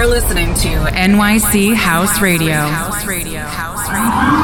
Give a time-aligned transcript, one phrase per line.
[0.00, 2.54] You're listening to NYC House Radio.
[2.54, 3.40] House Radio.
[3.40, 4.40] House Radio.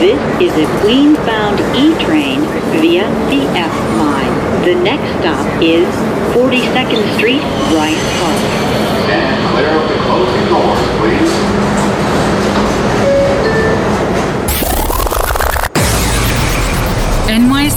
[0.00, 2.40] This is a Queens-bound E-train
[2.80, 4.64] via the F line.
[4.64, 5.86] The next stop is
[6.34, 8.66] 42nd Street, Bryant Park.
[9.06, 11.45] Stand clear of the closing doors, please.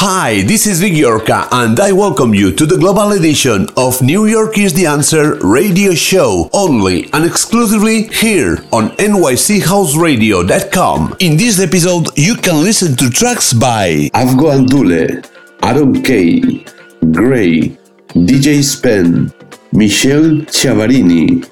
[0.00, 4.26] Hi, this is Vic Yorka, and I welcome you to the global edition of New
[4.26, 11.16] York is the Answer radio show, only and exclusively here on nychouseradio.com.
[11.18, 15.26] In this episode, you can listen to tracks by Afgo Andule,
[15.64, 16.62] Aaron Kay,
[17.10, 17.76] Gray,
[18.14, 19.32] DJ Spen,
[19.72, 21.42] Michele Chiavarini,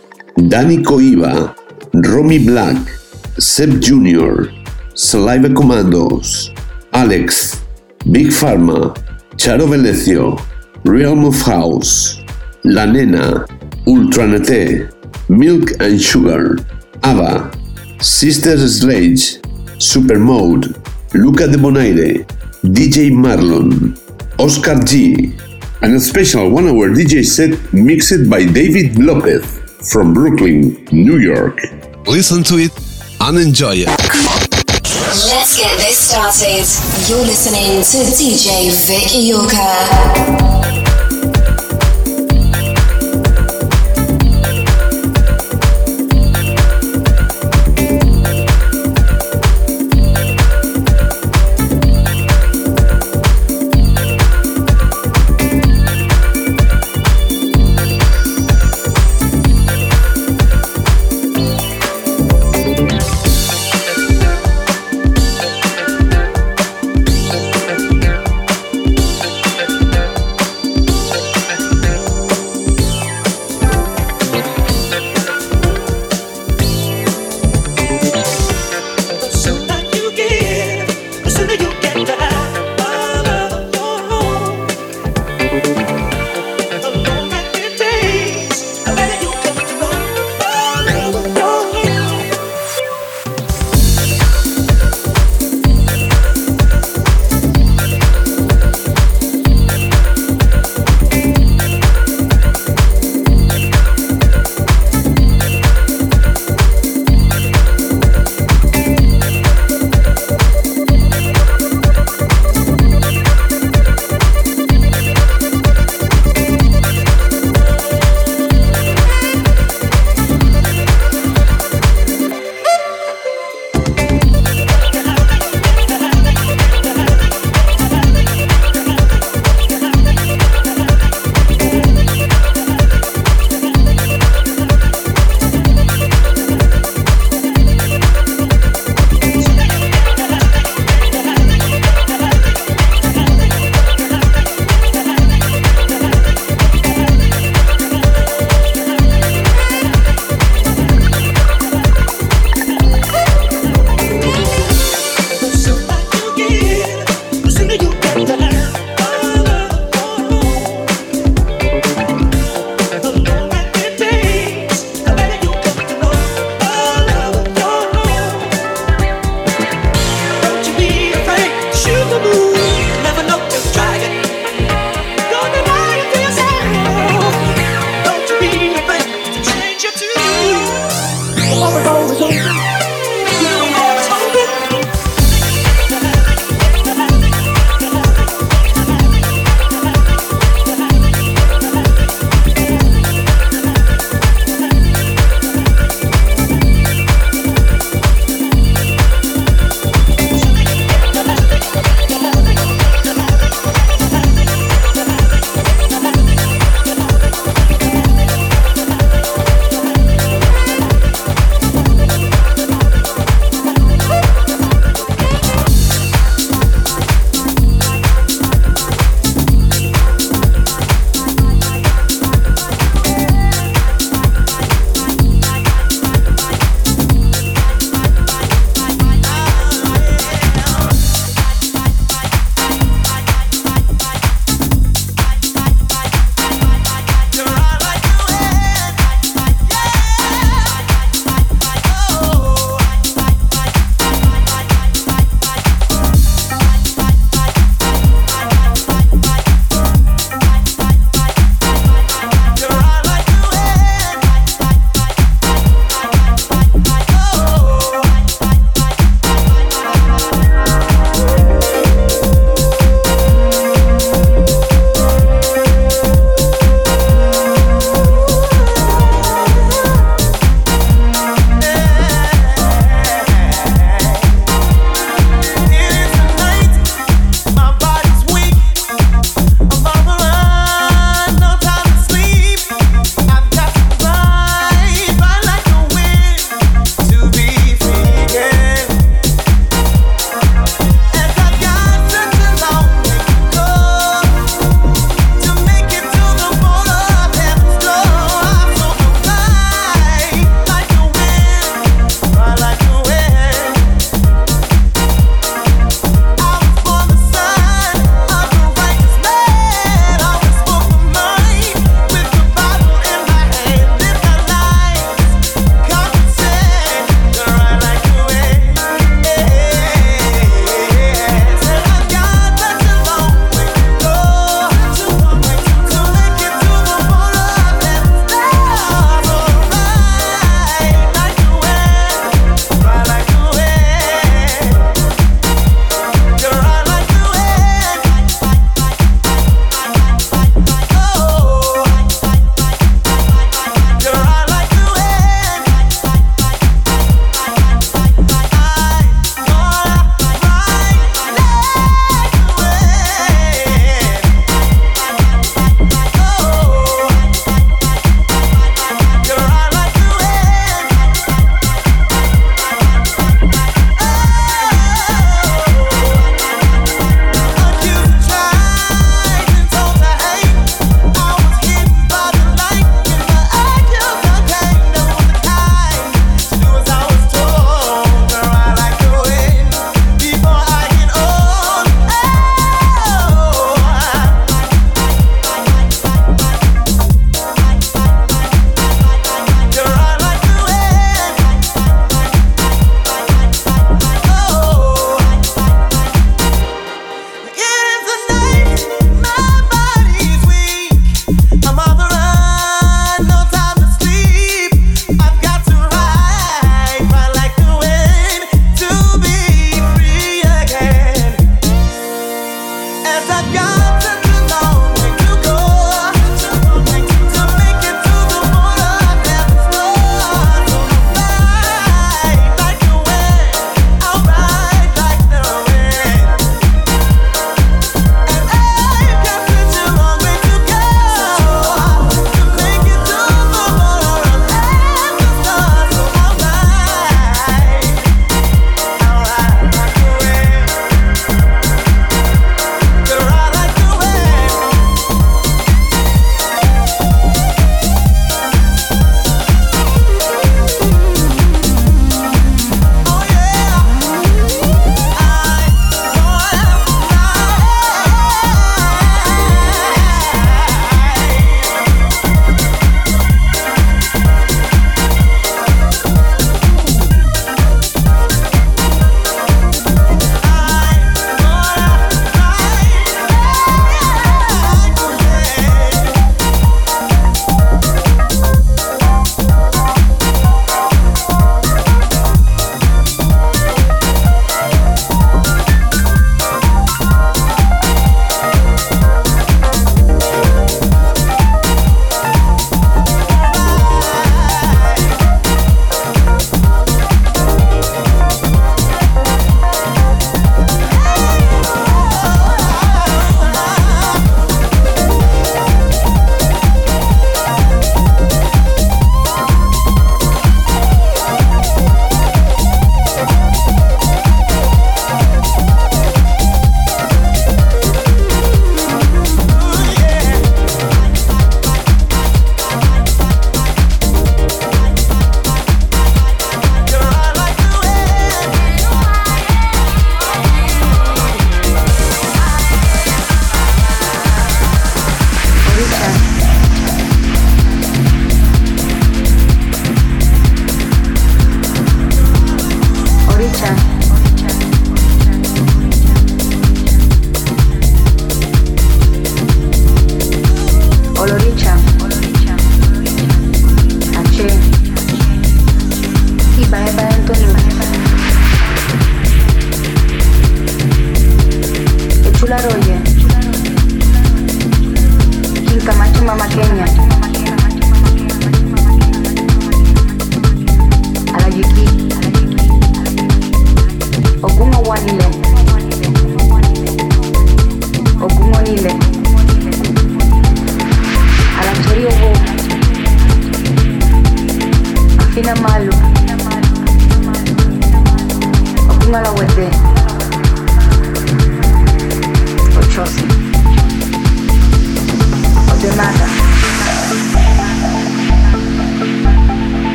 [0.48, 1.52] Danny Coiva,
[2.14, 2.78] Romy Black,
[3.40, 4.52] Seb Jr.,
[4.94, 6.52] Saliva Commandos,
[6.92, 7.65] Alex,
[8.10, 8.94] Big Pharma,
[9.36, 10.40] Charo Velecio,
[10.84, 12.22] Realm of House,
[12.62, 13.44] La Nena,
[13.86, 14.88] Ultra Naté,
[15.28, 16.56] Milk and Sugar,
[17.04, 17.50] Ava,
[18.00, 19.40] Sister Sledge,
[19.78, 20.76] Supermode,
[21.14, 22.24] Luca Debonaire,
[22.62, 23.98] DJ Marlon,
[24.38, 25.34] Oscar G,
[25.82, 29.44] and a special one hour DJ set mixed by David Lopez
[29.90, 31.58] from Brooklyn, New York.
[32.06, 32.72] Listen to it
[33.20, 34.15] and enjoy it.
[35.06, 36.66] Let's get this started.
[37.08, 40.55] You're listening to DJ Vic Iorca.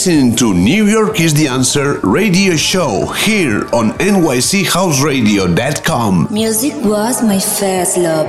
[0.00, 6.28] Listening to New York is the Answer radio show here on NYCHouseradio.com.
[6.30, 8.26] Music was my first love.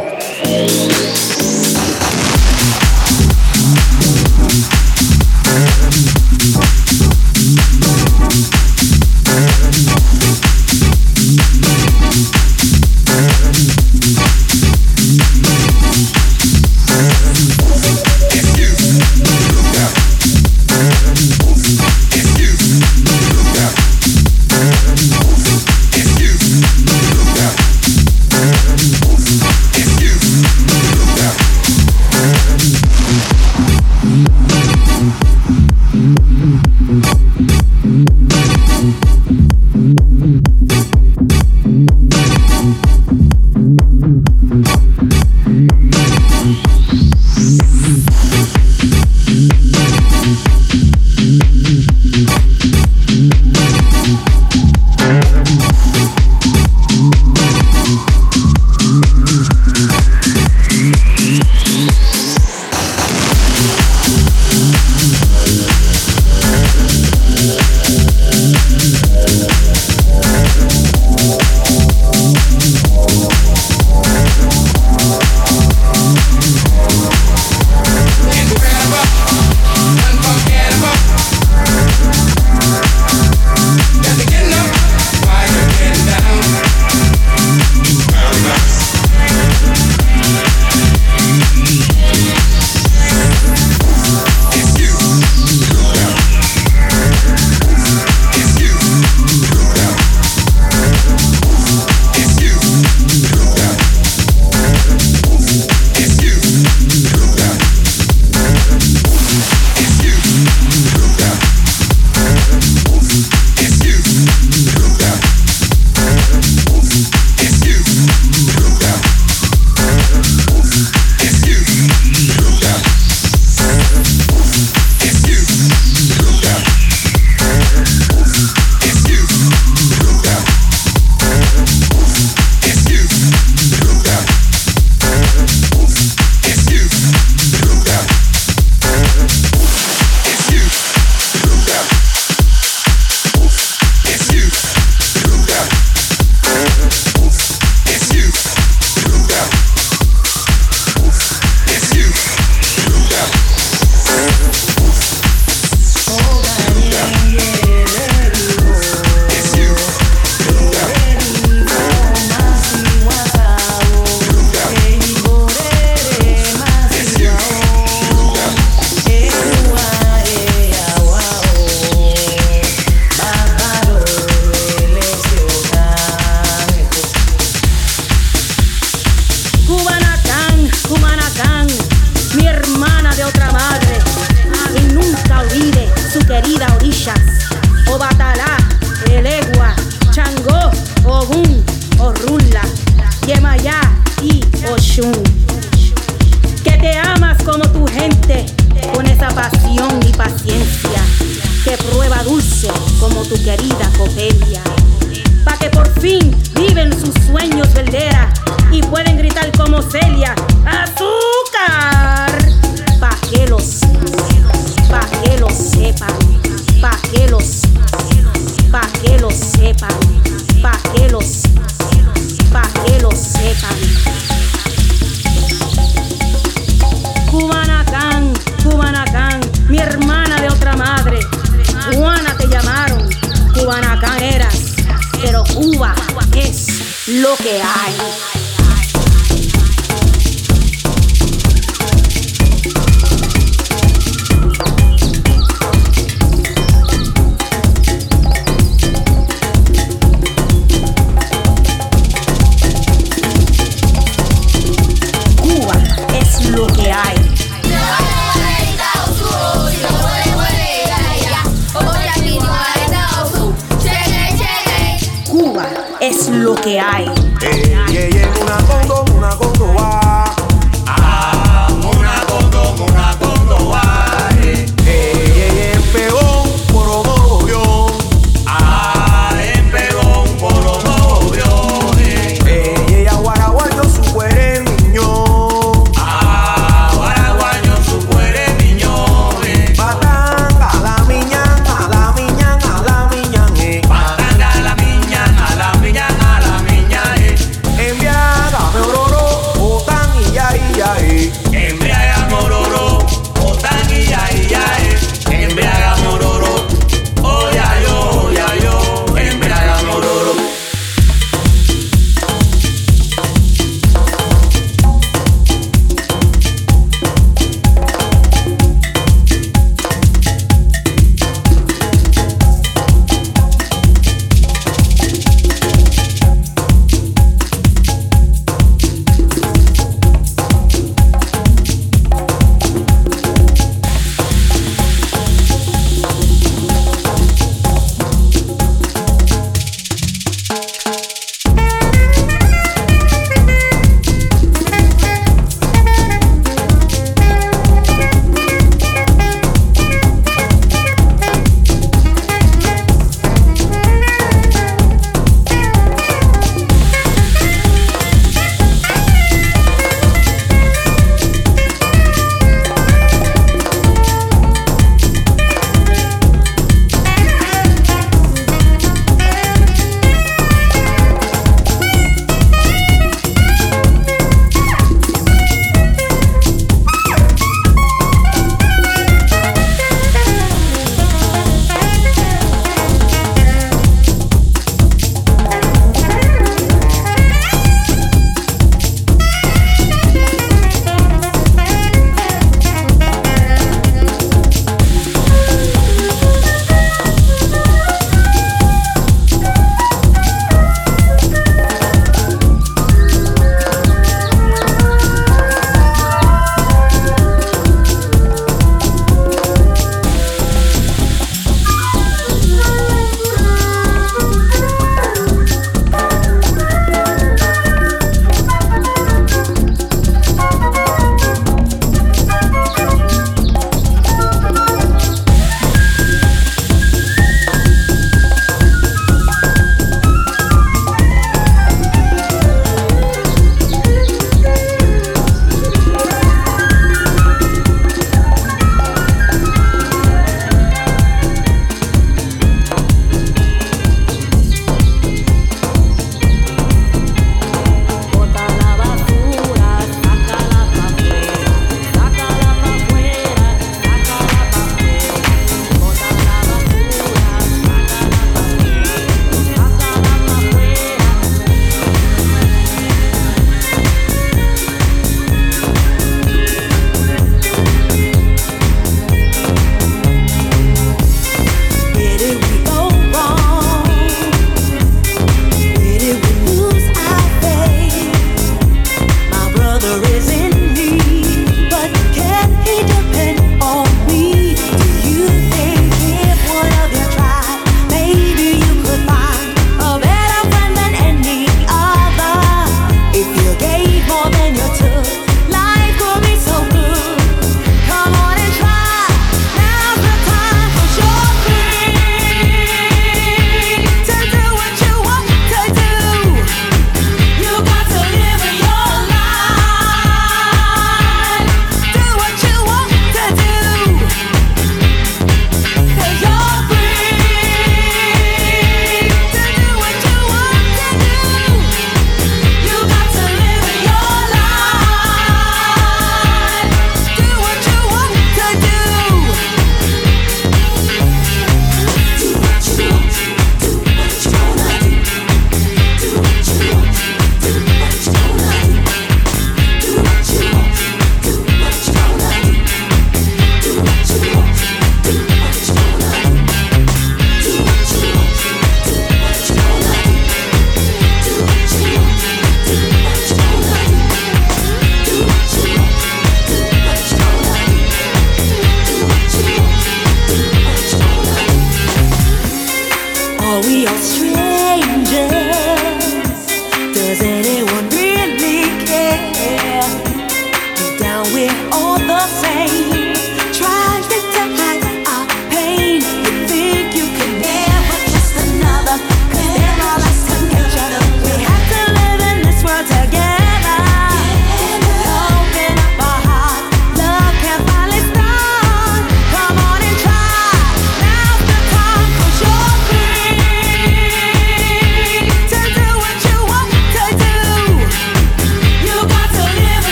[237.07, 238.30] Lo que hay.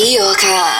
[0.00, 0.79] Vic Iorka.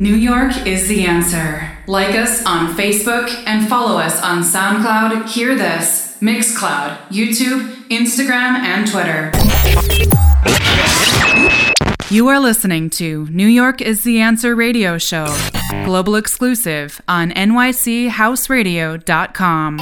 [0.00, 1.70] New York is the answer.
[1.86, 8.90] Like us on Facebook and follow us on SoundCloud, Hear This, Mixcloud, YouTube, Instagram, and
[8.90, 9.30] Twitter.
[12.10, 15.26] You are listening to New York is the Answer radio show
[15.84, 19.78] Global exclusive on nychouseradio.com.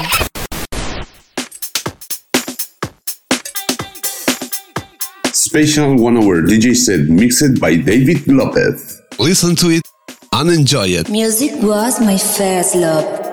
[5.32, 8.95] Special one hour DJ set mixed by David Lopez.
[9.18, 9.82] Listen to it
[10.32, 11.08] and enjoy it.
[11.08, 13.25] Music was my first love.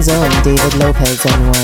[0.00, 1.40] Brooklyn's David Lopez NYC.
[1.44, 1.59] Restart,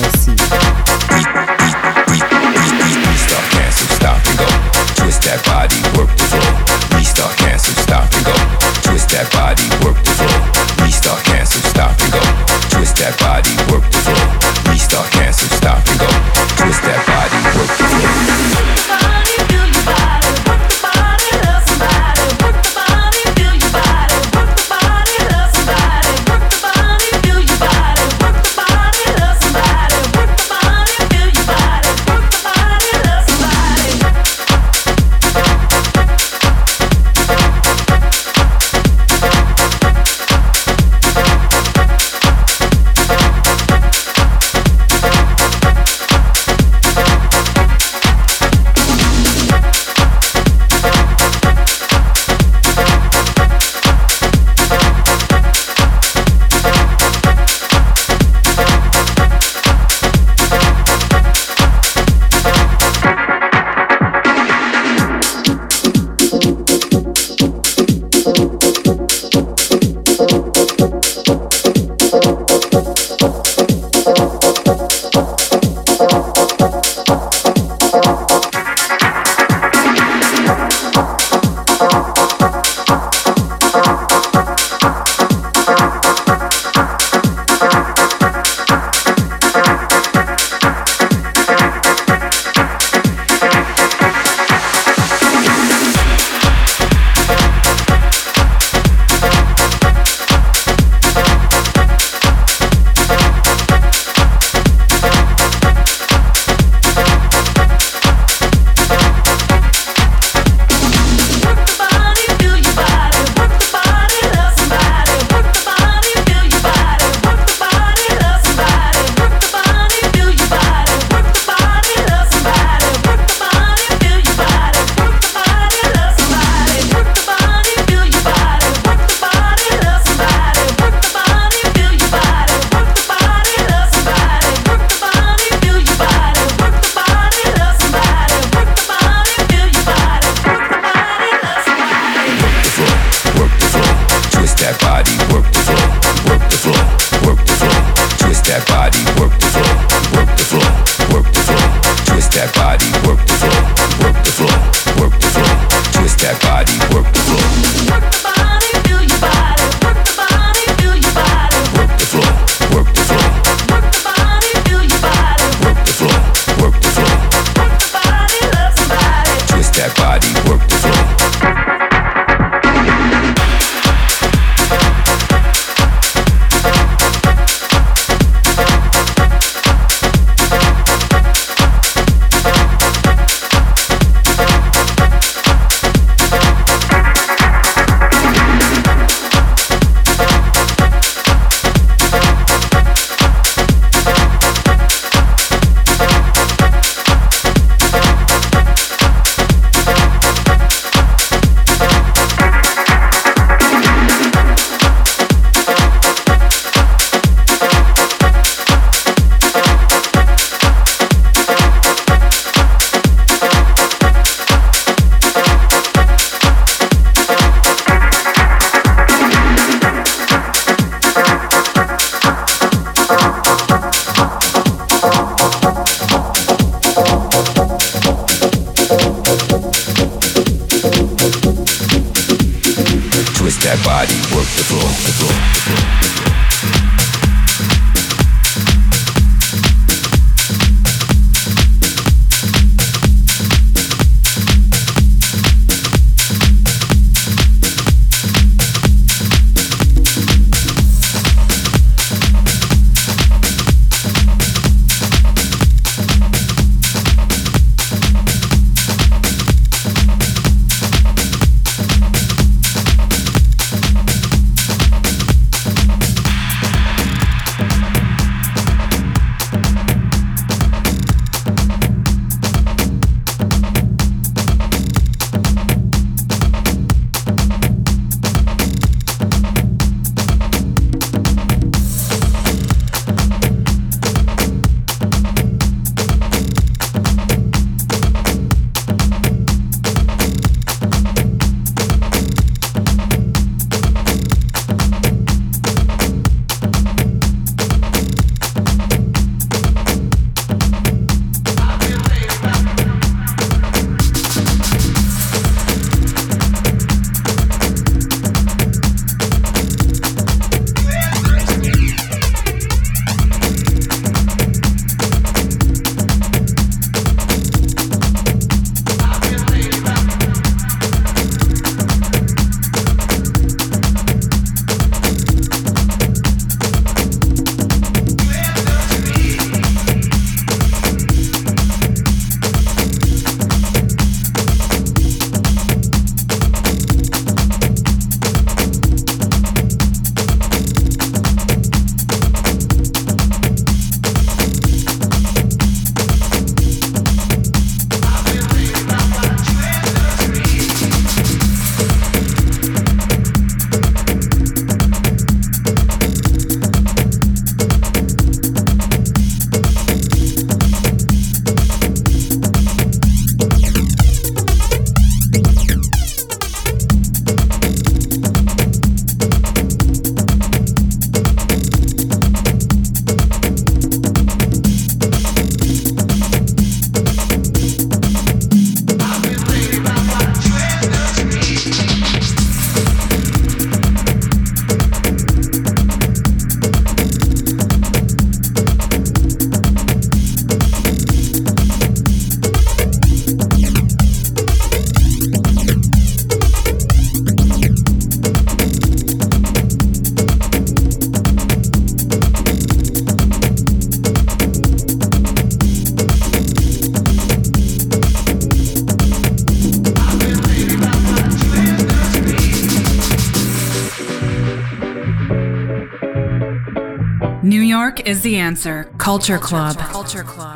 [418.07, 418.89] is the answer.
[418.99, 419.77] Culture Club.
[419.77, 420.56] Culture Club.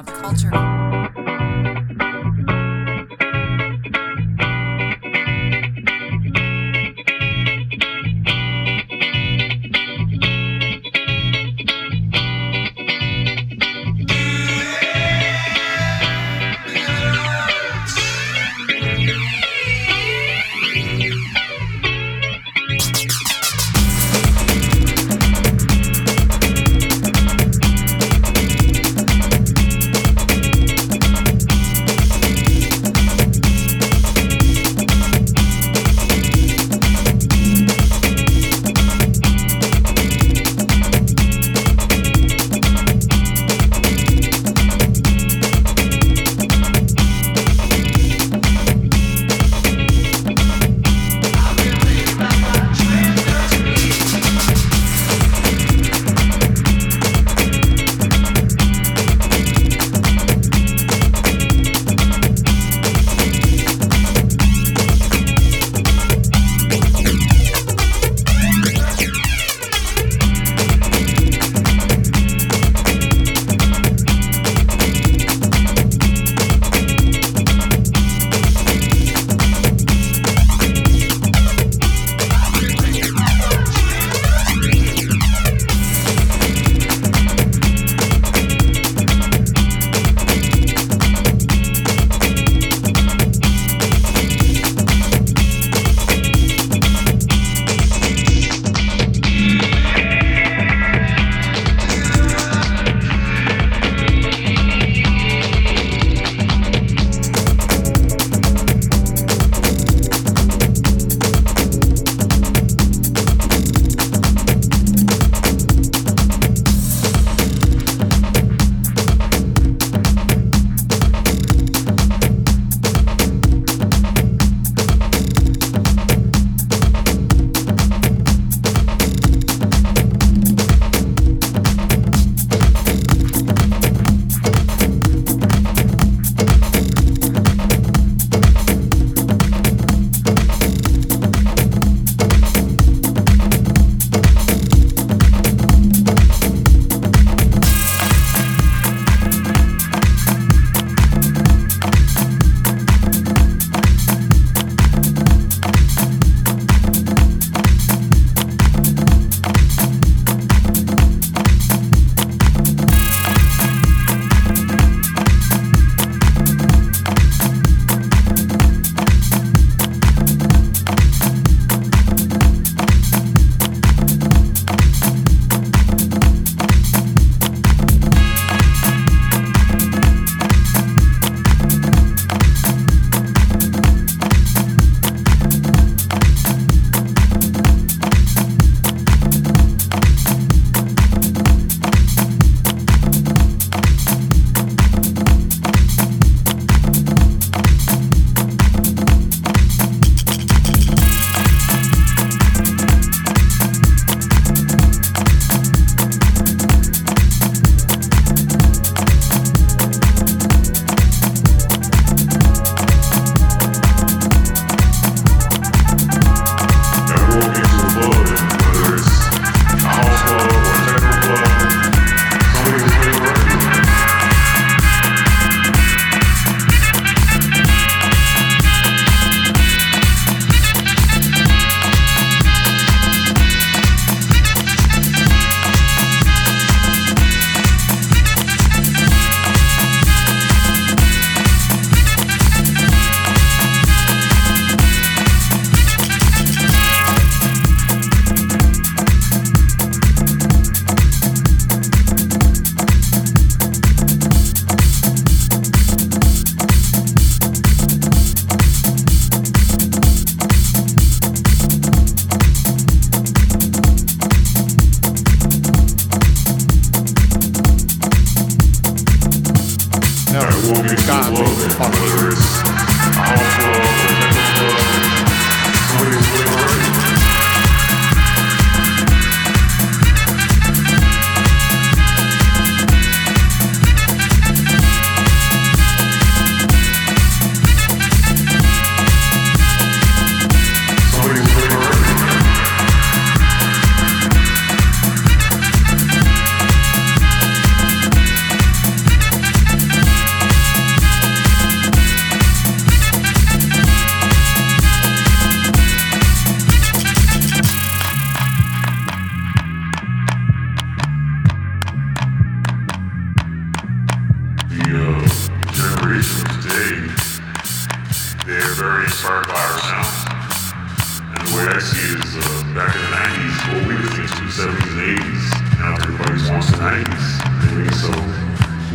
[327.04, 327.40] 90s.
[327.44, 328.10] I mean, so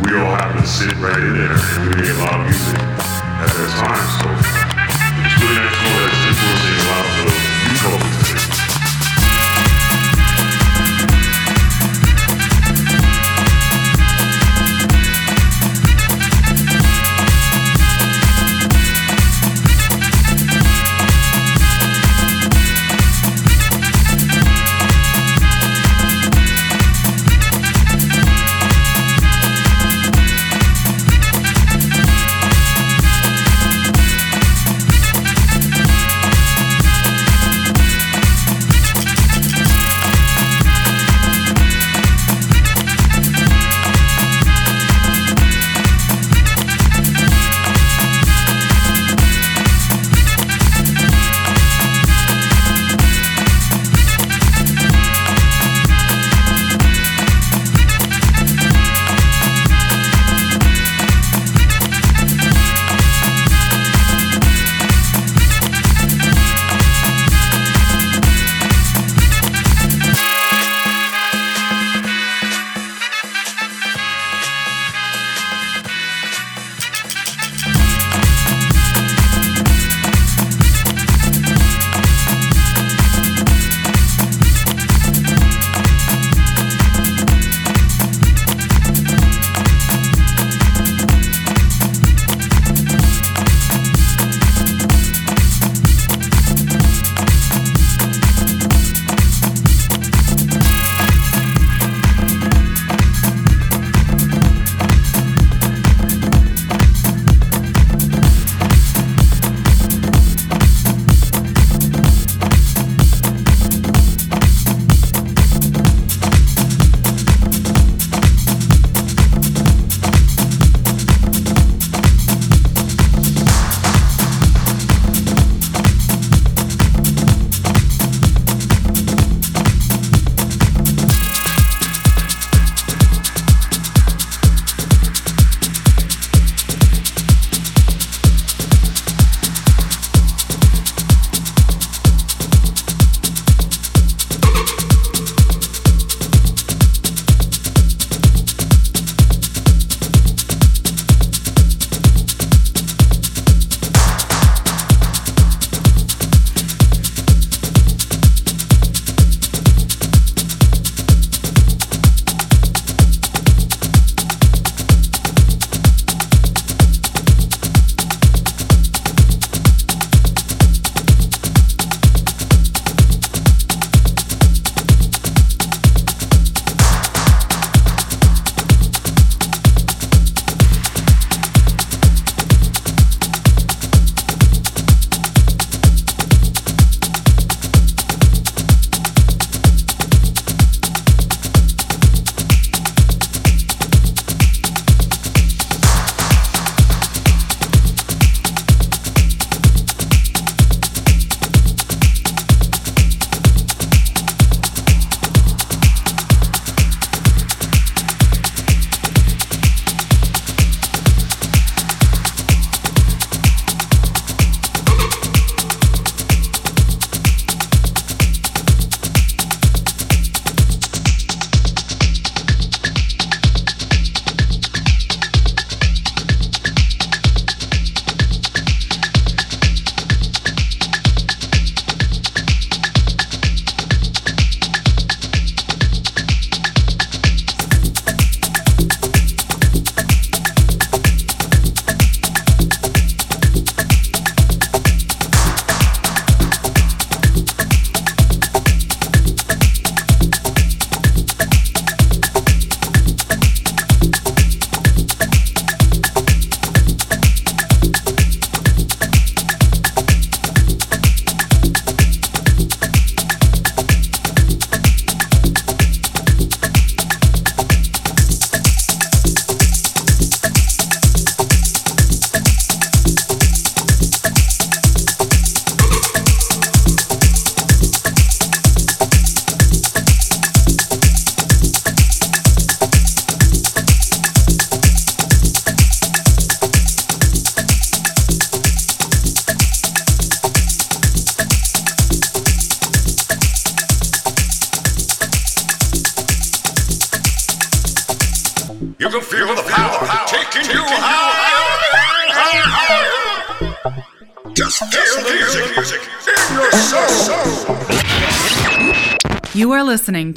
[0.02, 2.78] we all happen to sit right in there and we made a lot of music
[2.78, 4.06] at that time.
[4.20, 4.26] So
[5.24, 8.15] it's really nice to know that a lot of the culture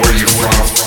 [0.00, 0.77] where you're from.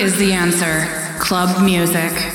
[0.00, 0.86] Is the answer.
[1.18, 2.29] Club music.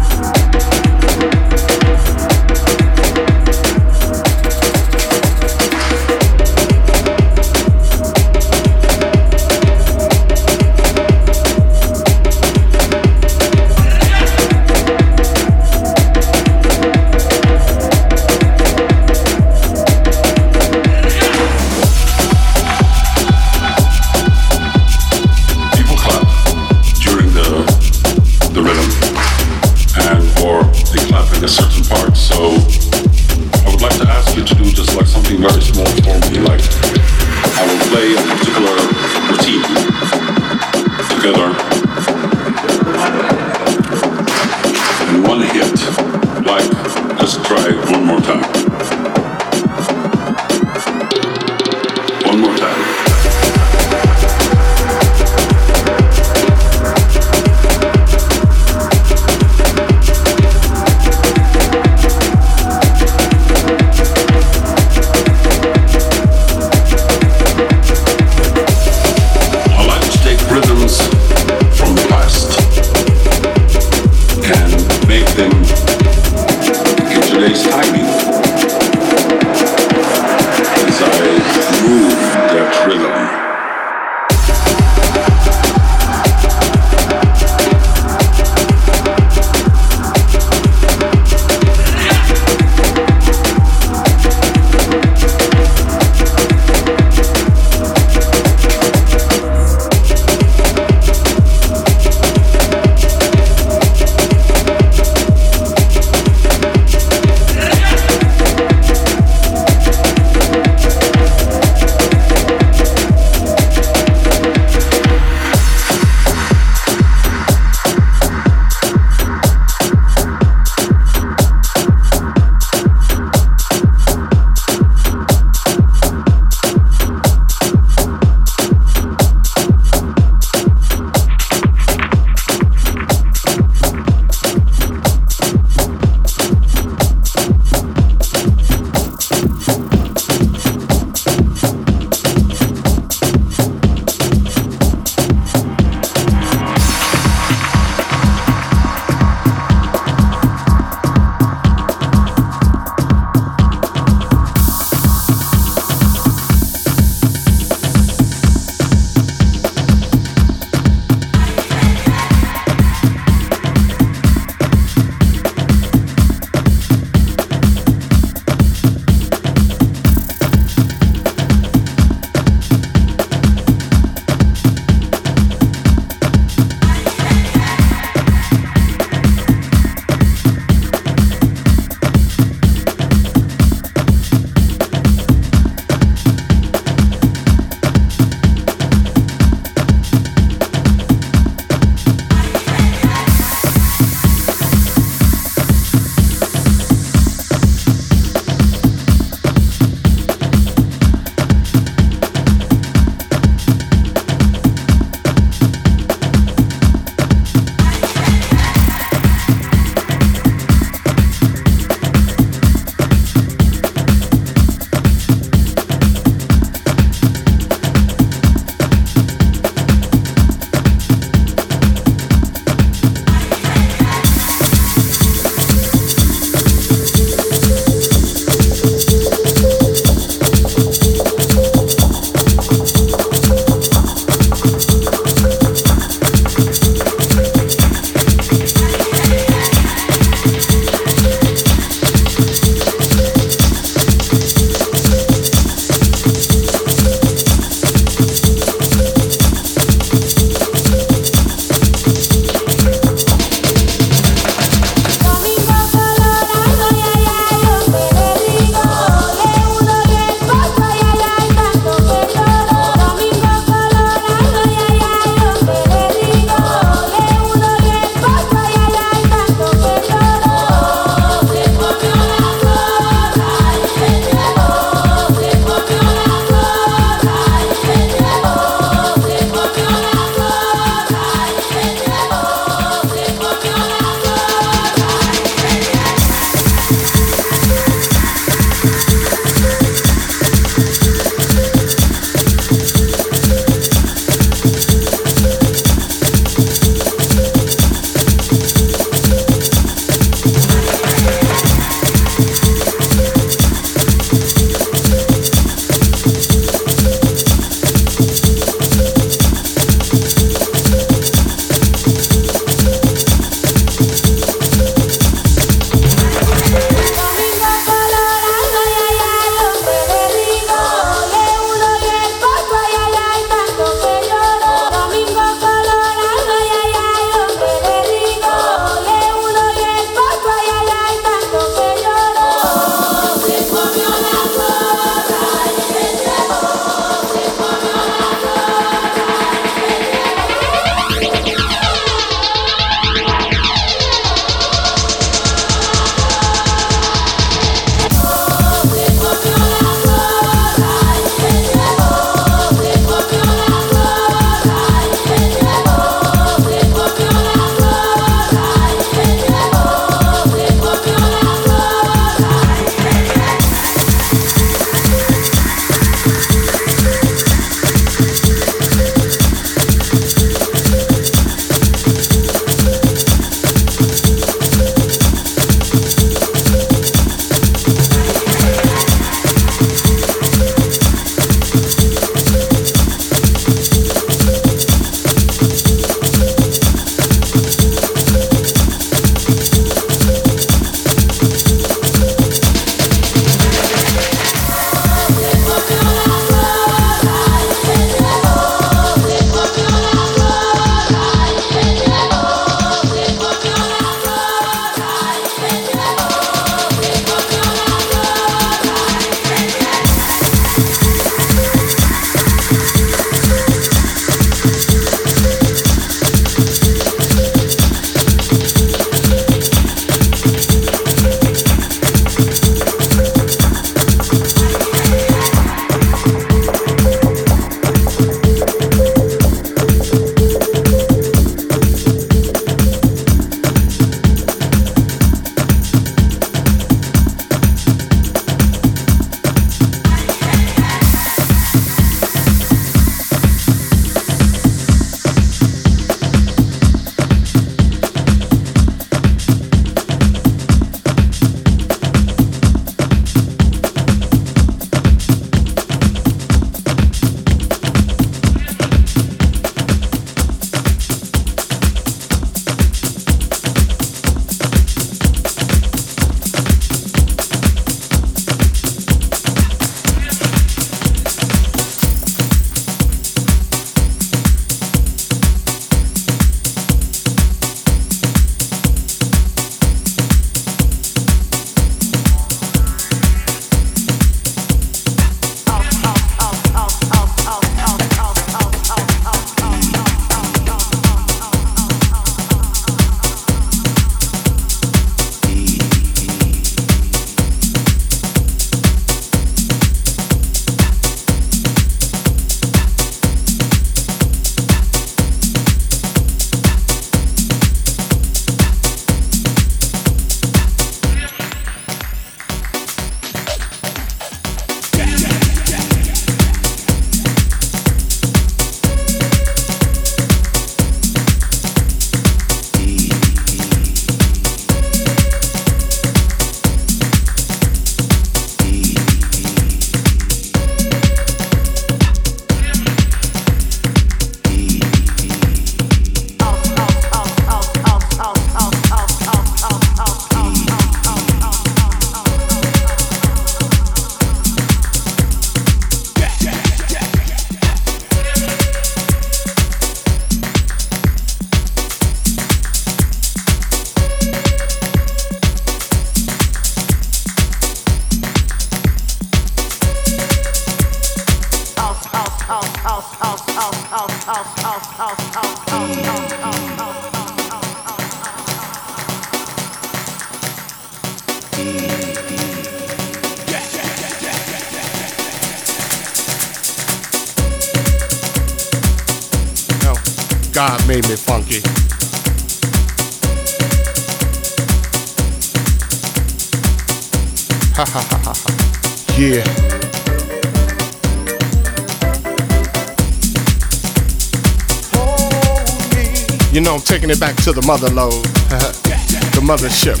[596.52, 600.00] You know I'm taking it back to the mother load, the mothership.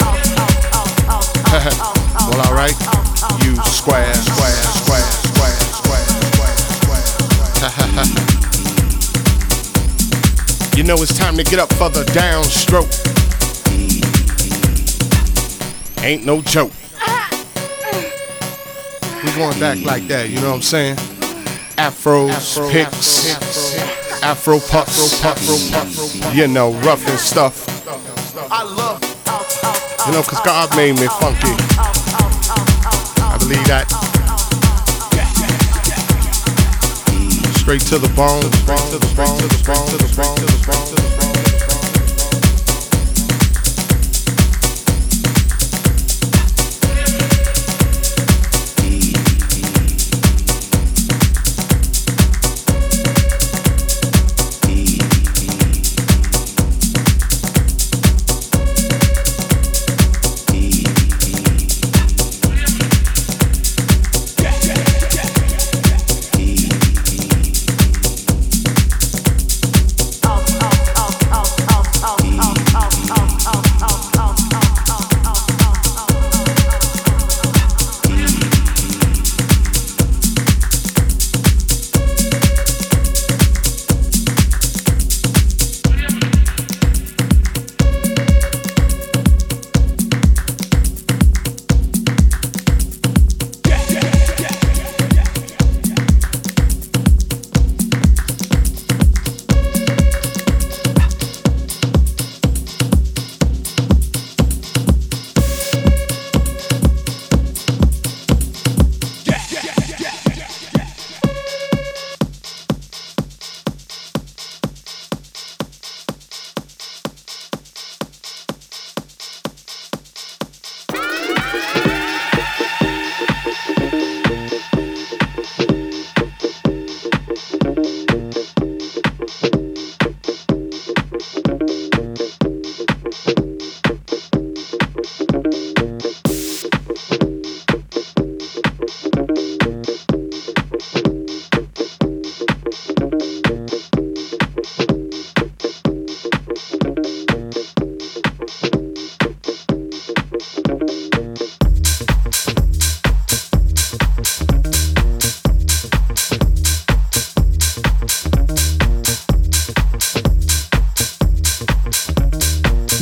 [2.28, 2.74] well, alright.
[3.44, 4.50] You square, square,
[4.82, 6.04] square, square, square,
[6.74, 7.06] square,
[7.54, 8.34] square.
[10.76, 12.90] You know it's time to get up for the downstroke.
[16.02, 16.72] Ain't no joke.
[19.22, 20.96] We going back like that, you know what I'm saying?
[21.76, 27.66] Afros, picks, Afro puffs, Afro puffs, you know, rough and stuff.
[28.50, 29.00] I love,
[30.06, 31.54] you know, cause God made me funky.
[33.22, 33.86] I believe that.
[37.56, 41.16] Straight to the bone, straight to the bone, straight to the bone, straight to the
[41.16, 41.19] bone,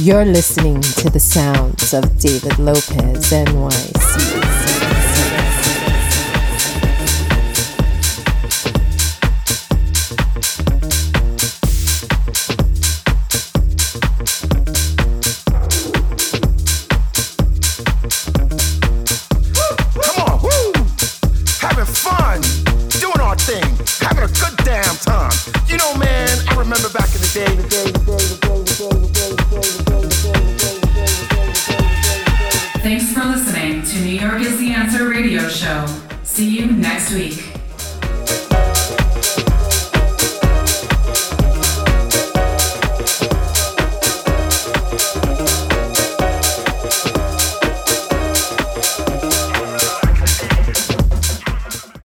[0.09, 4.48] You're listening to the sounds of David Lopez, NYC.